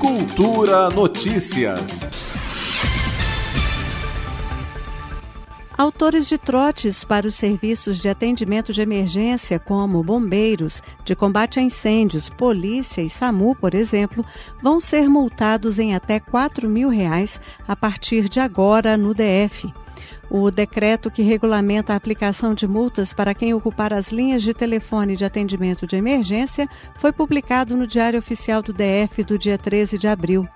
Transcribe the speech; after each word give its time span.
Cultura 0.00 0.88
Notícias. 0.88 2.00
Autores 5.76 6.26
de 6.26 6.38
trotes 6.38 7.04
para 7.04 7.26
os 7.26 7.34
serviços 7.34 7.98
de 7.98 8.08
atendimento 8.08 8.72
de 8.72 8.80
emergência, 8.80 9.58
como 9.58 10.02
bombeiros, 10.02 10.82
de 11.04 11.14
combate 11.14 11.58
a 11.58 11.62
incêndios, 11.62 12.30
polícia 12.30 13.02
e 13.02 13.10
SAMU, 13.10 13.54
por 13.54 13.74
exemplo, 13.74 14.24
vão 14.62 14.80
ser 14.80 15.06
multados 15.06 15.78
em 15.78 15.94
até 15.94 16.18
4 16.18 16.66
mil 16.66 16.88
reais 16.88 17.38
a 17.68 17.76
partir 17.76 18.26
de 18.26 18.40
agora 18.40 18.96
no 18.96 19.12
DF. 19.12 19.70
O 20.30 20.50
decreto 20.50 21.10
que 21.10 21.22
regulamenta 21.22 21.92
a 21.92 21.96
aplicação 21.96 22.54
de 22.54 22.66
multas 22.66 23.12
para 23.12 23.34
quem 23.34 23.52
ocupar 23.54 23.92
as 23.92 24.10
linhas 24.12 24.42
de 24.42 24.54
telefone 24.54 25.16
de 25.16 25.24
atendimento 25.24 25.86
de 25.86 25.96
emergência 25.96 26.68
foi 26.96 27.12
publicado 27.12 27.76
no 27.76 27.86
Diário 27.86 28.18
Oficial 28.18 28.62
do 28.62 28.72
DF 28.72 29.24
do 29.24 29.38
dia 29.38 29.58
13 29.58 29.98
de 29.98 30.08
abril. 30.08 30.48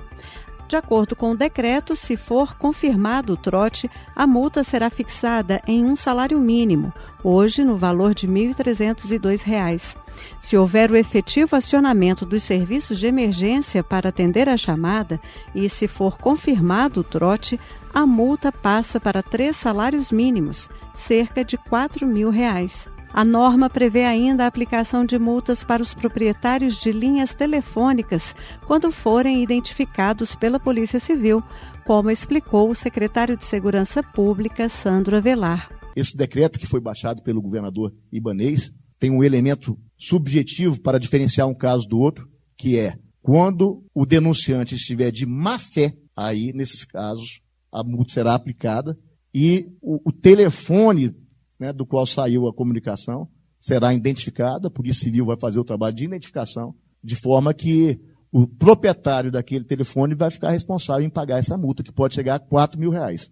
De 0.66 0.76
acordo 0.76 1.14
com 1.14 1.30
o 1.30 1.36
decreto, 1.36 1.94
se 1.94 2.16
for 2.16 2.56
confirmado 2.56 3.34
o 3.34 3.36
trote, 3.36 3.90
a 4.16 4.26
multa 4.26 4.64
será 4.64 4.88
fixada 4.88 5.60
em 5.66 5.84
um 5.84 5.94
salário 5.94 6.38
mínimo, 6.40 6.92
hoje 7.22 7.62
no 7.62 7.76
valor 7.76 8.14
de 8.14 8.26
R$ 8.26 8.32
1.302. 8.32 9.96
Se 10.40 10.56
houver 10.56 10.90
o 10.90 10.96
efetivo 10.96 11.54
acionamento 11.54 12.24
dos 12.24 12.42
serviços 12.42 12.98
de 12.98 13.06
emergência 13.06 13.84
para 13.84 14.08
atender 14.08 14.48
a 14.48 14.56
chamada 14.56 15.20
e 15.54 15.68
se 15.68 15.86
for 15.86 16.16
confirmado 16.16 17.00
o 17.00 17.04
trote, 17.04 17.60
a 17.94 18.04
multa 18.04 18.50
passa 18.50 18.98
para 18.98 19.22
três 19.22 19.56
salários 19.56 20.10
mínimos, 20.10 20.68
cerca 20.96 21.44
de 21.44 21.56
4 21.56 22.04
mil 22.04 22.28
reais. 22.28 22.88
A 23.12 23.24
norma 23.24 23.70
prevê 23.70 24.04
ainda 24.04 24.42
a 24.42 24.48
aplicação 24.48 25.06
de 25.06 25.16
multas 25.16 25.62
para 25.62 25.80
os 25.80 25.94
proprietários 25.94 26.80
de 26.80 26.90
linhas 26.90 27.32
telefônicas 27.32 28.34
quando 28.66 28.90
forem 28.90 29.40
identificados 29.40 30.34
pela 30.34 30.58
Polícia 30.58 30.98
Civil, 30.98 31.40
como 31.86 32.10
explicou 32.10 32.68
o 32.68 32.74
secretário 32.74 33.36
de 33.36 33.44
Segurança 33.44 34.02
Pública, 34.02 34.68
Sandro 34.68 35.16
Avelar. 35.16 35.70
Esse 35.94 36.16
decreto 36.16 36.58
que 36.58 36.66
foi 36.66 36.80
baixado 36.80 37.22
pelo 37.22 37.40
governador 37.40 37.94
Ibanês 38.10 38.72
tem 38.98 39.12
um 39.12 39.22
elemento 39.22 39.78
subjetivo 39.96 40.80
para 40.80 40.98
diferenciar 40.98 41.46
um 41.46 41.54
caso 41.54 41.86
do 41.86 42.00
outro, 42.00 42.28
que 42.58 42.76
é 42.76 42.98
quando 43.22 43.84
o 43.94 44.04
denunciante 44.04 44.74
estiver 44.74 45.12
de 45.12 45.24
má 45.24 45.56
fé, 45.56 45.94
aí, 46.16 46.52
nesses 46.52 46.84
casos, 46.84 47.40
a 47.74 47.82
multa 47.82 48.12
será 48.12 48.34
aplicada 48.34 48.96
e 49.34 49.68
o, 49.82 50.00
o 50.08 50.12
telefone 50.12 51.12
né, 51.58 51.72
do 51.72 51.84
qual 51.84 52.06
saiu 52.06 52.46
a 52.46 52.54
comunicação, 52.54 53.28
será 53.58 53.92
identificada, 53.92 54.68
a 54.68 54.70
Polícia 54.70 55.04
Civil 55.04 55.26
vai 55.26 55.36
fazer 55.36 55.58
o 55.58 55.64
trabalho 55.64 55.94
de 55.94 56.04
identificação, 56.04 56.74
de 57.02 57.16
forma 57.16 57.52
que 57.52 58.00
o 58.30 58.46
proprietário 58.46 59.32
daquele 59.32 59.64
telefone 59.64 60.14
vai 60.14 60.30
ficar 60.30 60.50
responsável 60.50 61.04
em 61.04 61.10
pagar 61.10 61.38
essa 61.38 61.56
multa, 61.56 61.82
que 61.82 61.92
pode 61.92 62.14
chegar 62.14 62.36
a 62.36 62.38
4 62.38 62.78
mil 62.78 62.90
reais. 62.90 63.30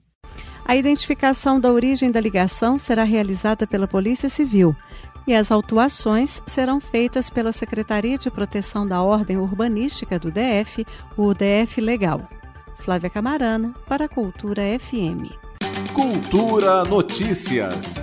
A 0.65 0.77
identificação 0.77 1.61
da 1.61 1.73
origem 1.73 2.11
da 2.11 2.21
ligação 2.21 2.79
será 2.79 3.05
realizada 3.05 3.67
pela 3.67 3.87
Polícia 3.87 4.29
Civil 4.29 4.75
e 5.27 5.35
as 5.35 5.51
autuações 5.51 6.41
serão 6.47 6.81
feitas 6.81 7.31
pela 7.31 7.53
Secretaria 7.53 8.19
de 8.19 8.31
Proteção 8.31 8.87
da 8.87 9.03
Ordem 9.03 9.37
Urbanística 9.37 10.19
do 10.19 10.31
DF, 10.31 10.85
o 11.17 11.33
DF 11.35 11.81
Legal. 11.81 12.29
Flávia 12.83 13.09
Camarano, 13.09 13.75
para 13.87 14.07
a 14.07 14.09
Cultura 14.09 14.63
FM. 14.63 15.31
Cultura 15.95 16.85
Notícias. 16.85 17.95